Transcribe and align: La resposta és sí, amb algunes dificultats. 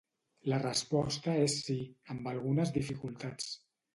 La 0.51 0.57
resposta 0.61 1.35
és 1.41 1.57
sí, 1.67 1.77
amb 2.15 2.31
algunes 2.33 2.75
dificultats. 2.79 3.53